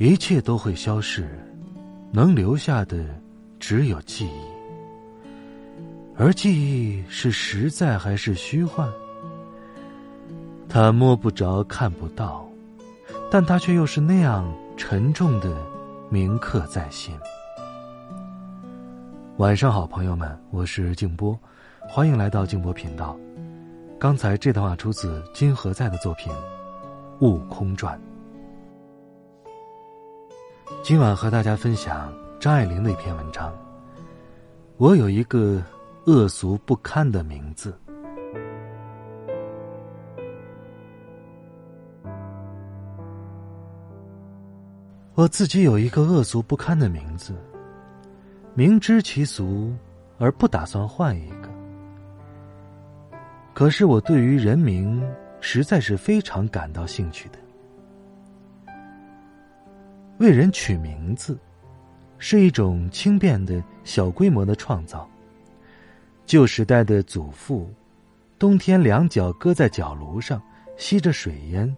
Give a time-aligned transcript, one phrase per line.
[0.00, 1.28] 一切都会消逝，
[2.10, 3.04] 能留下的
[3.58, 4.40] 只有记忆。
[6.16, 8.88] 而记忆是实在还是虚幻？
[10.70, 12.48] 它摸不着、看不到，
[13.30, 15.54] 但它却又是那样沉重的
[16.08, 17.14] 铭刻在心。
[19.36, 21.38] 晚上好，朋友们，我是静波，
[21.86, 23.14] 欢迎来到静波频道。
[23.98, 26.32] 刚才这段话出自金何在的作品
[27.20, 27.98] 《悟空传》。
[30.82, 33.52] 今晚和大家分享张爱玲的一篇文章。
[34.78, 35.62] 我有一个
[36.06, 37.78] 恶俗不堪的名字。
[45.14, 47.34] 我自己有一个恶俗不堪的名字，
[48.54, 49.74] 明知其俗
[50.18, 51.50] 而不打算换一个。
[53.52, 55.06] 可是我对于人名
[55.40, 57.38] 实在是非常感到兴趣的。
[60.20, 61.38] 为人取名字，
[62.18, 65.08] 是一种轻便的小规模的创造。
[66.26, 67.66] 旧时代的祖父，
[68.38, 70.38] 冬天两脚搁在脚炉上，
[70.76, 71.74] 吸着水烟，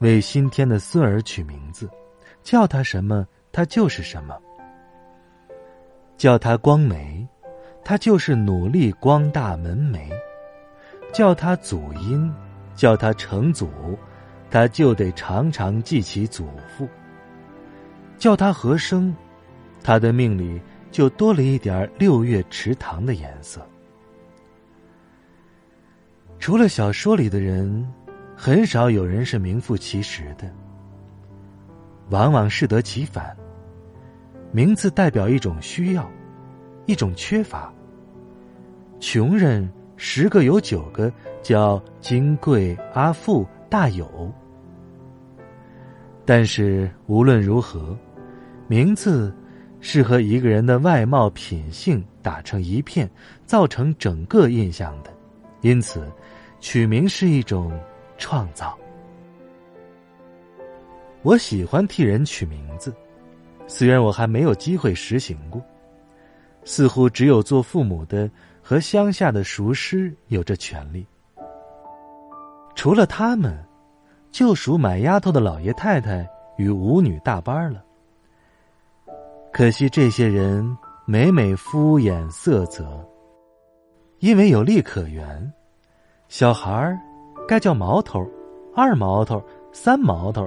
[0.00, 1.88] 为新添的孙儿取名字，
[2.42, 4.38] 叫他什么，他就是什么。
[6.18, 7.26] 叫他光梅，
[7.82, 10.10] 他就是努力光大门楣；
[11.10, 12.30] 叫他祖荫，
[12.74, 13.66] 叫他成祖，
[14.50, 16.86] 他就得常常记起祖父。
[18.22, 19.12] 叫他和生，
[19.82, 23.66] 他的命里就多了一点六月池塘的颜色。
[26.38, 27.84] 除了小说里的人，
[28.36, 30.48] 很少有人是名副其实的，
[32.10, 33.36] 往往适得其反。
[34.52, 36.08] 名字代表一种需要，
[36.86, 37.74] 一种缺乏。
[39.00, 44.32] 穷人十个有九个叫金贵、阿富、大有，
[46.24, 47.98] 但是无论如何。
[48.72, 49.30] 名字
[49.82, 53.06] 是和一个人的外貌品性打成一片，
[53.44, 55.10] 造成整个印象的，
[55.60, 56.10] 因此，
[56.58, 57.78] 取名是一种
[58.16, 58.74] 创造。
[61.20, 62.94] 我喜欢替人取名字，
[63.66, 65.60] 虽然我还没有机会实行过，
[66.64, 68.30] 似乎只有做父母的
[68.62, 71.06] 和乡下的熟师有这权利。
[72.74, 73.54] 除了他们，
[74.30, 77.84] 就属买丫头的老爷太太与舞女大班了。
[79.52, 80.66] 可惜这些人
[81.04, 83.06] 每每敷衍色泽，
[84.20, 85.52] 因为有利可圆。
[86.28, 86.98] 小孩儿
[87.46, 88.26] 该叫毛头、
[88.74, 90.46] 二毛头、三毛头；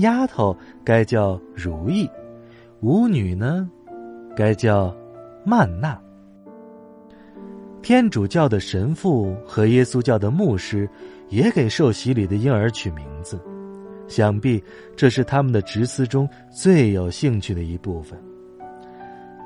[0.00, 2.10] 丫头该叫如意，
[2.80, 3.70] 舞女呢
[4.34, 4.92] 该叫
[5.44, 5.96] 曼娜。
[7.80, 10.90] 天主教的神父和耶稣教的牧师
[11.28, 13.40] 也给受洗礼的婴儿取名字。
[14.10, 14.62] 想必
[14.96, 18.20] 这是他们的职司中最有兴趣的一部分，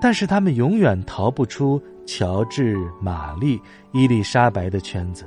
[0.00, 3.60] 但是他们永远逃不出乔治、玛丽、
[3.92, 5.24] 伊丽莎白的圈子。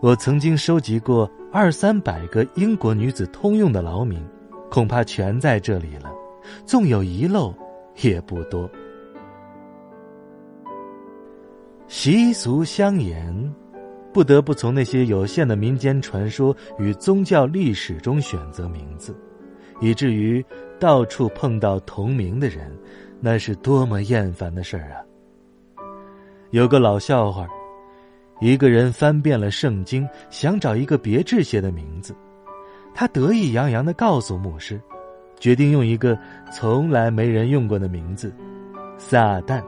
[0.00, 4.24] 我曾经收集过二三百个英国女子通用的劳名，
[4.70, 6.08] 恐怕全在这里了，
[6.64, 7.52] 纵有遗漏，
[8.02, 8.70] 也不多。
[11.88, 13.54] 习俗相沿。
[14.12, 19.16] 不得不从那些有限的民间传说与宗教历史中选择名字，
[19.80, 20.44] 以至于
[20.78, 22.70] 到处碰到同名的人，
[23.20, 25.00] 那是多么厌烦的事儿啊！
[26.50, 27.48] 有个老笑话，
[28.40, 32.14] 一个人翻遍了圣经，想找一个别致些的名字，
[32.94, 34.78] 他得意洋洋的告诉牧师，
[35.40, 36.18] 决定用一个
[36.52, 38.30] 从来没人用过的名字——
[38.98, 39.62] 撒旦。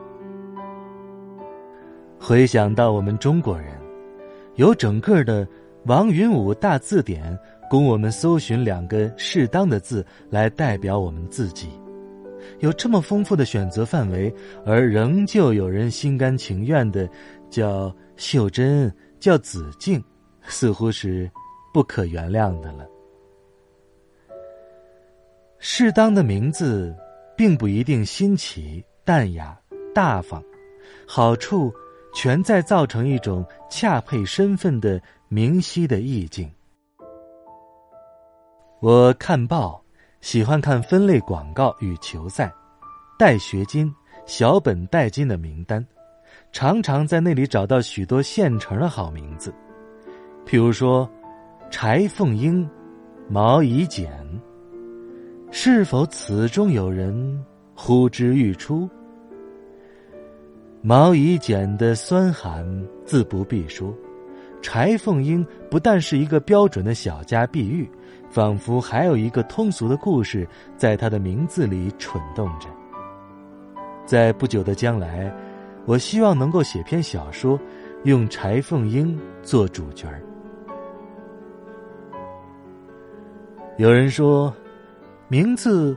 [2.18, 3.83] 回想到我们中国人。
[4.56, 5.46] 有整个的
[5.86, 7.36] 王云武大字典，
[7.68, 11.68] 供我们搜寻两个适当的字来代表我们自己。
[12.60, 14.32] 有这么丰富的选择范围，
[14.64, 17.08] 而仍旧有人心甘情愿的
[17.50, 20.02] 叫秀珍，叫子静，
[20.42, 21.28] 似乎是
[21.72, 22.86] 不可原谅的了。
[25.58, 26.94] 适当的名字，
[27.36, 29.58] 并不一定新奇、淡雅、
[29.94, 30.40] 大方，
[31.08, 31.72] 好处。
[32.14, 36.50] 全在造成一种恰配身份的明晰的意境。
[38.80, 39.82] 我看报，
[40.20, 42.52] 喜欢看分类广告与球赛、
[43.18, 43.92] 带学金、
[44.26, 45.84] 小本带金的名单，
[46.52, 49.52] 常常在那里找到许多现成的好名字，
[50.46, 51.10] 譬如说
[51.70, 52.68] 柴凤英、
[53.28, 54.12] 毛以简。
[55.50, 57.44] 是否此中有人
[57.74, 58.88] 呼之欲出？
[60.86, 62.62] 毛以简的酸寒
[63.06, 63.90] 自不必说，
[64.60, 67.88] 柴凤英不但是一个标准的小家碧玉。
[68.28, 70.46] 仿佛还有一个通俗的故事
[70.76, 72.68] 在她的名字里蠢动着。
[74.04, 75.32] 在不久的将来，
[75.86, 77.58] 我希望能够写篇小说，
[78.02, 80.20] 用柴凤英做主角儿。
[83.78, 84.54] 有人说，
[85.28, 85.96] 名字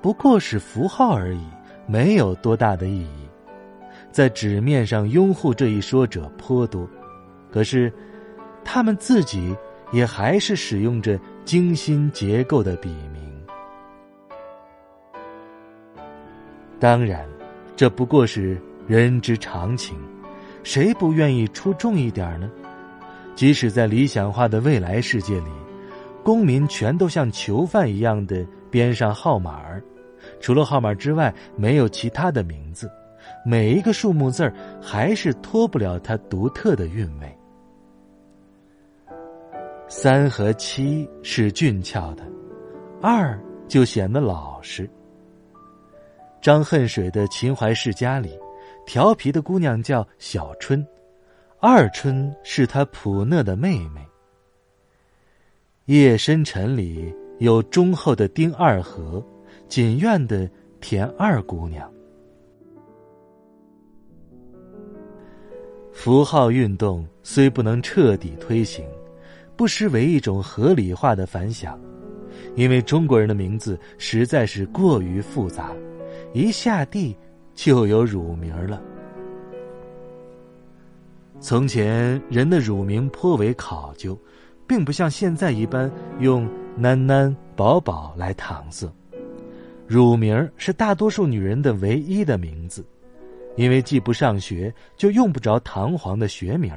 [0.00, 1.44] 不过是符号而已，
[1.86, 3.27] 没有多大的意义。
[4.10, 6.88] 在纸面上拥护这一说者颇多，
[7.50, 7.92] 可是
[8.64, 9.56] 他们自己
[9.92, 11.18] 也还是使用着。
[11.48, 13.22] 精心结构的笔名，
[16.78, 17.26] 当然，
[17.74, 19.96] 这不过是人之常情，
[20.62, 22.50] 谁不愿意出众一点呢？
[23.34, 25.50] 即使在理想化的未来世界里，
[26.22, 29.82] 公民全都像囚犯一样的编上号码儿，
[30.38, 32.90] 除了号码之外没有其他的名字，
[33.44, 37.38] 每一个数目字儿还是脱不了它独特的韵味。
[39.88, 42.22] 三和七是俊俏的，
[43.00, 44.88] 二就显得老实。
[46.42, 48.38] 张恨水的《秦淮世家》里，
[48.84, 50.86] 调皮的姑娘叫小春，
[51.58, 54.06] 二春是她普讷的妹妹。
[55.86, 59.24] 夜深沉里有忠厚的丁二和，
[59.68, 60.48] 锦院的
[60.80, 61.90] 田二姑娘。
[66.00, 68.84] 符号运动虽不能彻底推行。
[69.56, 71.76] 不失为一种合理化的反响，
[72.54, 75.72] 因为中国人的名字实在是过于复杂，
[76.32, 77.16] 一下地
[77.52, 78.80] 就有乳名了。
[81.40, 84.16] 从前人的乳名颇为考究，
[84.68, 85.90] 并不像现在一般
[86.20, 86.48] 用
[86.78, 88.88] “囡囡”“宝宝”来搪塞。
[89.88, 92.86] 乳名是大多数女人的唯一的名字，
[93.58, 96.72] 因为既不上学，就用不着堂皇的学名，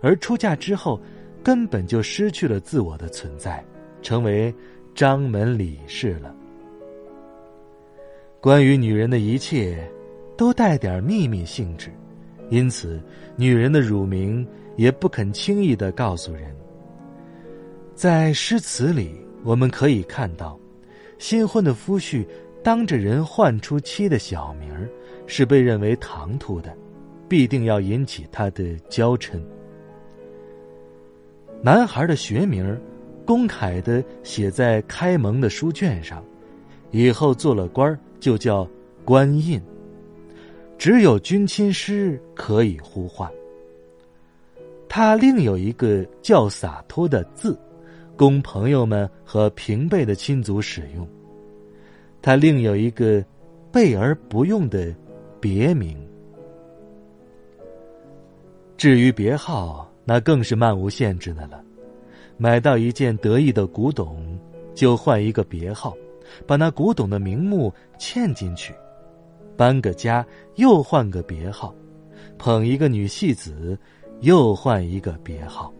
[0.00, 1.00] 而出嫁之后。
[1.44, 3.64] 根本就失去了自我的存在，
[4.00, 4.54] 成为
[4.94, 6.32] 张门李氏了。
[8.40, 9.90] 关于女人的一切，
[10.36, 11.90] 都带点秘密性质，
[12.48, 13.02] 因此
[13.34, 16.54] 女人的乳名也不肯轻易的告诉人。
[17.92, 20.56] 在诗词里，我们可以看到，
[21.18, 22.24] 新婚的夫婿
[22.62, 24.88] 当着人唤出妻的小名儿，
[25.26, 26.72] 是被认为唐突的，
[27.28, 29.40] 必定要引起他的娇嗔。
[31.60, 32.80] 男孩的学名，
[33.24, 36.24] 公楷的写在开蒙的书卷上，
[36.90, 38.68] 以后做了官就叫
[39.04, 39.60] 官印。
[40.78, 43.30] 只有军亲师可以呼唤。
[44.88, 47.58] 他另有一个叫洒脱的字，
[48.16, 51.08] 供朋友们和平辈的亲族使用。
[52.22, 53.22] 他另有一个
[53.70, 54.94] 备而不用的
[55.40, 55.96] 别名。
[58.78, 59.86] 至于别号。
[60.04, 61.62] 那更是漫无限制的了，
[62.36, 64.36] 买到一件得意的古董，
[64.74, 65.96] 就换一个别号，
[66.44, 68.72] 把那古董的名目嵌进去；
[69.56, 71.72] 搬个家又换个别号，
[72.36, 73.78] 捧一个女戏子
[74.22, 75.72] 又换一个别号。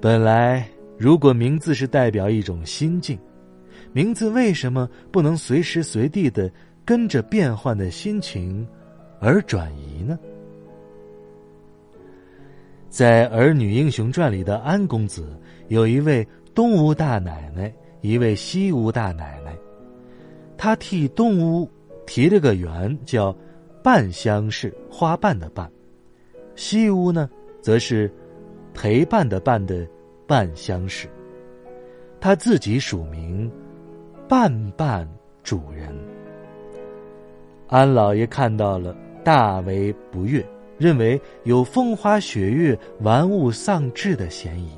[0.00, 3.18] 本来，如果名字是代表一种心境，
[3.96, 6.52] 名字为什么不能随时随地的
[6.84, 8.68] 跟着变换的心情
[9.20, 10.18] 而转移呢？
[12.90, 15.26] 在《儿女英雄传》里的安公子，
[15.68, 17.72] 有一位东吴大奶奶，
[18.02, 19.56] 一位西吴大奶奶。
[20.58, 21.66] 他替东吴
[22.04, 23.34] 提了个园，叫
[23.82, 25.66] “半相氏”，花瓣的瓣；
[26.54, 27.30] 西吴呢，
[27.62, 28.12] 则是
[28.74, 29.88] “陪伴”的伴的
[30.28, 31.08] “半相氏”。
[32.20, 33.50] 他自己署名
[34.28, 35.08] “半半
[35.42, 35.94] 主人”。
[37.68, 40.44] 安老爷看到了，大为不悦。
[40.78, 44.68] 认为有风花雪月、玩物丧志的嫌疑。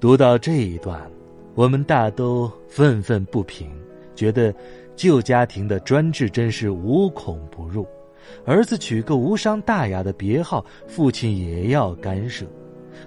[0.00, 0.98] 读到这一段，
[1.54, 3.70] 我们大都愤愤不平，
[4.14, 4.54] 觉得
[4.96, 7.86] 旧家庭的专制真是无孔不入。
[8.46, 12.46] 儿子取个无伤大雅的别号，父亲也要干涉。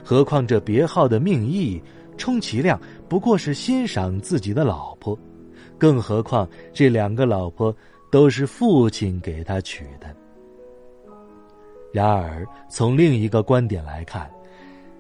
[0.04, 1.82] 何况这别号的命意，
[2.22, 5.18] 充其量不过是欣赏自己的老婆，
[5.76, 7.76] 更何况这两个老婆
[8.12, 10.16] 都是父亲给他娶的。
[11.92, 14.32] 然而，从另一个观点来看，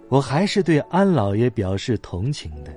[0.09, 2.75] 我还是对安老爷表示同情的。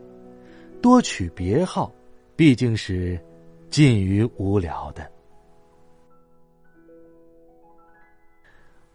[0.83, 1.91] 多取别号，
[2.37, 3.19] 毕竟是
[3.71, 5.11] 近于无聊的。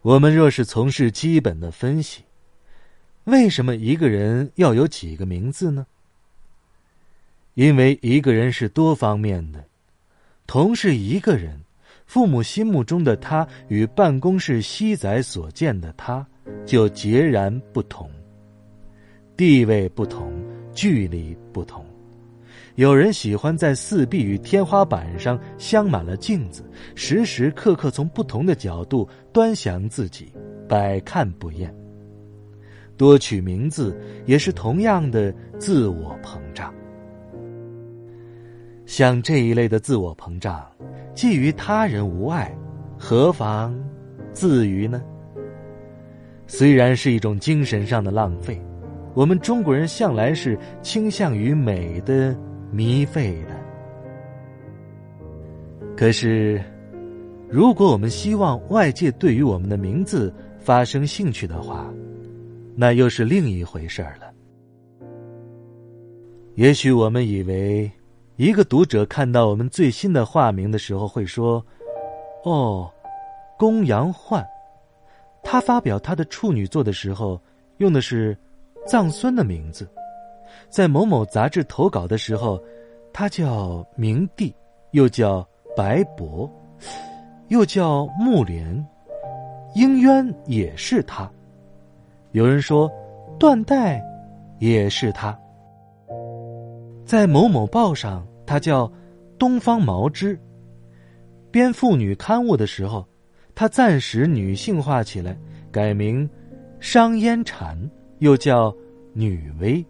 [0.02, 2.24] 我们若是从事基本的分析，
[3.30, 5.86] 为什么一个人要有几个名字呢？
[7.54, 9.64] 因为一个人是多方面的，
[10.48, 11.60] 同是一个人，
[12.06, 16.26] 父母心目中的他与办公室西仔所见的他
[16.66, 18.10] 就截然不同。
[19.36, 20.34] 地位不同，
[20.74, 21.86] 距离不同。
[22.76, 26.64] 有人喜欢在四壁与天花板上镶满了镜子，
[26.96, 30.32] 时时刻刻从不同的角度端详自己，
[30.68, 31.79] 百看不厌。
[33.00, 36.72] 多取名字也是同样的自我膨胀。
[38.86, 40.70] 像这一类的自我膨胀，
[41.16, 42.54] 既于他人无碍，
[42.98, 43.74] 何妨
[44.34, 45.02] 自于呢？
[46.46, 48.62] 虽然是一种精神上的浪费，
[49.14, 52.38] 我们中国人向来是倾向于美的。
[52.72, 53.56] 糜费的。
[55.98, 56.62] 可是，
[57.50, 61.92] 如果我们希望外界对于我们的名字发生兴趣的话，
[62.76, 64.32] 那又是另一回事儿了。
[66.56, 67.90] 也许我们以为，
[68.36, 71.66] 一个读者看到我们最新的化名的时候会说
[72.44, 72.92] ：“哦，
[73.58, 74.46] 公羊焕，
[75.44, 77.42] 他发表他的处女作的时候
[77.78, 78.38] 用的是
[78.86, 79.90] 藏孙的名字。”
[80.68, 82.62] 在某某杂志投稿的时候，
[83.14, 84.54] 他叫明帝，
[84.92, 86.50] 又叫白博，
[87.48, 88.86] 又叫木莲，
[89.76, 91.32] 应渊也是他。
[92.32, 92.92] 有人说，
[93.40, 94.00] 断代
[94.60, 95.38] 也是他。
[97.04, 98.92] 在某某报上，他叫
[99.40, 100.40] 东方毛枝。
[101.50, 103.04] 编妇女刊物的时候，
[103.56, 105.36] 他暂时女性化起来，
[105.72, 106.30] 改名
[106.80, 107.76] 商烟禅，
[108.20, 108.72] 又叫
[109.14, 109.84] 女薇。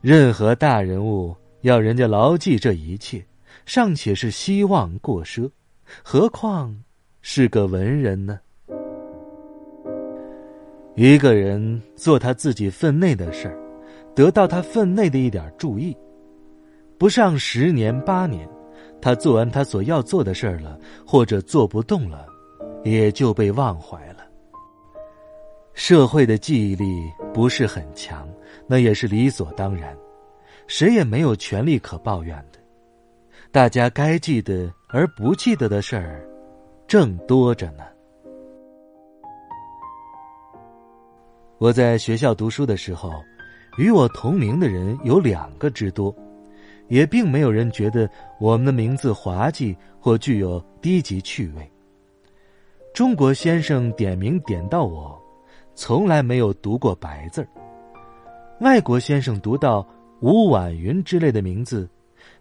[0.00, 3.20] 任何大人物要人家牢记这一切，
[3.66, 5.50] 尚且是希望过奢，
[6.04, 6.84] 何况
[7.20, 8.38] 是个文人呢？
[11.00, 13.56] 一个人做他自己分内的事儿，
[14.16, 15.96] 得到他分内的一点注意，
[16.98, 18.48] 不上十年八年，
[19.00, 20.76] 他做完他所要做的事儿了，
[21.06, 22.26] 或者做不动了，
[22.82, 24.26] 也就被忘怀了。
[25.72, 26.84] 社会的记忆力
[27.32, 28.28] 不是很强。
[28.66, 29.96] 那也是理所当然，
[30.66, 32.58] 谁也没有权利可抱怨的。
[33.52, 36.28] 大家该记得而不记得的事儿，
[36.88, 37.84] 正多着呢。
[41.58, 43.12] 我在学校读书的时候，
[43.76, 46.14] 与我同名的人有两个之多，
[46.86, 51.68] 也并没有人觉得我们的名字滑稽或具有低级趣味。
[52.94, 55.20] 中国先生点名点到我，
[55.74, 57.48] 从来没有读过白字儿。
[58.60, 59.84] 外国先生读到
[60.20, 61.90] 吴婉云之类的名字，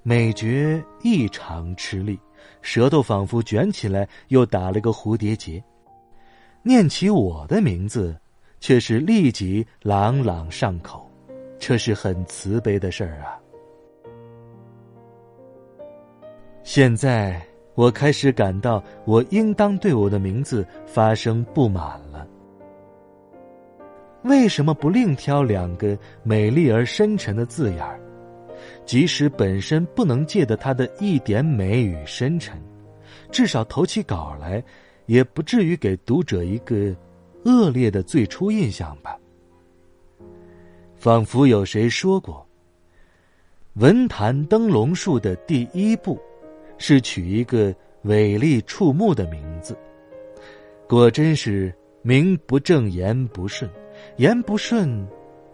[0.03, 2.19] 美觉异常吃力，
[2.61, 5.63] 舌头仿佛卷起来，又打了个蝴蝶结。
[6.61, 8.15] 念起我的名字，
[8.59, 11.09] 却是立即朗朗上口，
[11.59, 13.39] 这是很慈悲的事儿啊。
[16.63, 17.41] 现在
[17.75, 22.27] 我开始感到，我应当对我的名字发生不满了。
[24.23, 27.99] 为什么不另挑两个美丽而深沉的字眼儿？
[28.85, 32.59] 即使本身不能借得它的一点美与深沉，
[33.31, 34.61] 至少投起稿来，
[35.05, 36.93] 也不至于给读者一个
[37.47, 39.17] 恶劣的最初印象吧？
[40.97, 42.45] 仿佛有谁说过，
[43.75, 46.19] 文坛灯笼树的第一步，
[46.77, 49.77] 是取一个伟丽触目的名字。
[50.89, 53.69] 果真是名不正言不顺。
[54.17, 55.07] 言不顺，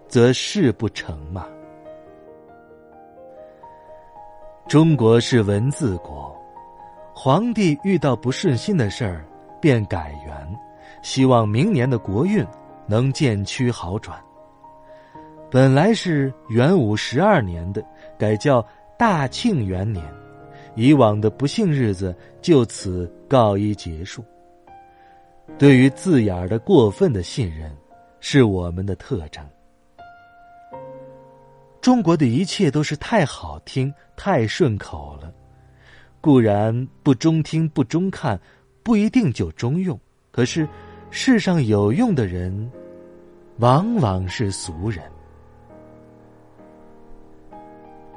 [0.07, 1.47] 则事不成嘛。
[4.67, 6.35] 中国是文字国，
[7.13, 9.25] 皇帝遇到不顺心的事儿，
[9.61, 10.59] 便改元，
[11.01, 12.45] 希望明年的国运
[12.87, 14.17] 能渐趋好转。
[15.49, 17.83] 本来是元武十二年的，
[18.17, 18.65] 改叫
[18.97, 20.03] 大庆元年，
[20.75, 24.23] 以往的不幸日子就此告一结束。
[25.57, 27.75] 对于字眼儿的过分的信任。
[28.25, 29.45] 是我们的特征。
[31.81, 35.29] 中国的一切都是太好听、太顺口了，
[36.21, 38.39] 固然不中听、不中看，
[38.81, 39.99] 不一定就中用。
[40.33, 40.67] 可是，
[41.11, 42.71] 世上有用的人，
[43.59, 45.03] 往往是俗人。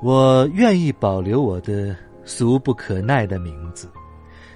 [0.01, 1.95] 我愿意保留我的
[2.25, 3.87] 俗不可耐的名字，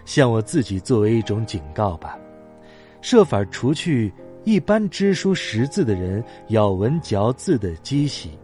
[0.07, 2.19] 向我自己作为一种警告吧，
[3.03, 4.11] 设法除去。
[4.45, 8.39] 一般知书识字的人咬文嚼字的积习，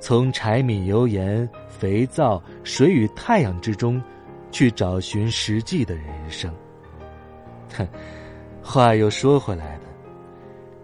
[0.00, 4.02] 从柴米油盐、肥皂、水与太阳之中，
[4.50, 6.50] 去找寻实际的人生。
[7.76, 7.86] 哼，
[8.70, 9.84] 话又说回来了，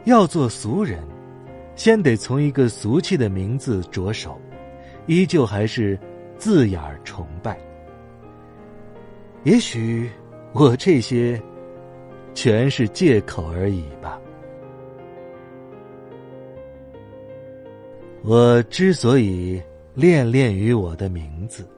[0.04, 1.04] 要做俗人，
[1.76, 4.40] 先得从一个俗气的名字着手，
[5.06, 5.98] 依旧还是
[6.38, 7.58] 字眼儿崇拜。
[9.42, 10.10] 也许
[10.54, 11.38] 我这些，
[12.32, 14.18] 全是借口而已吧。
[18.22, 19.62] 我之所以
[19.92, 21.68] 恋恋于我的名字，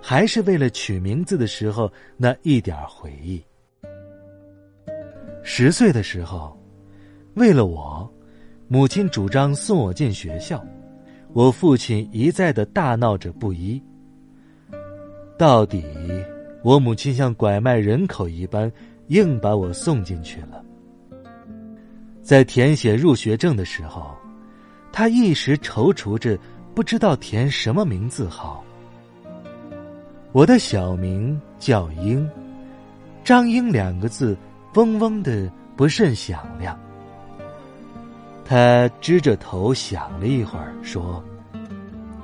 [0.00, 3.44] 还是为了取名字的时候那一点回忆。
[5.42, 6.56] 十岁的时候，
[7.34, 8.10] 为了我，
[8.68, 10.64] 母亲主张送我进学校，
[11.32, 13.82] 我父亲一再的大闹着不依。
[15.36, 15.84] 到底，
[16.62, 18.70] 我母亲像拐卖人口一般，
[19.08, 20.64] 硬把我送进去了。
[22.22, 24.16] 在填写入学证的时候。
[24.94, 26.38] 他一时踌躇着，
[26.74, 28.62] 不知道填什么名字好。
[30.32, 32.28] 我的小名叫英，
[33.24, 34.36] 张英两个字，
[34.74, 36.78] 嗡嗡的不甚响亮。
[38.44, 41.22] 他支着头想了一会儿，说：“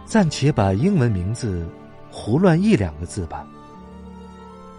[0.04, 1.66] 暂且把英文名字
[2.10, 3.46] 胡乱一两个字吧。”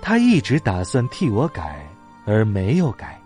[0.01, 1.85] 他一直打算替我改，
[2.25, 3.19] 而没有改，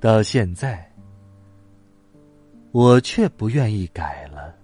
[0.00, 0.84] 到现在。
[2.70, 4.54] 我却不愿意改了。